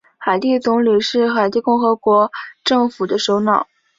[0.17, 2.31] 海地总理是海地共和国
[2.63, 3.67] 政府的首脑。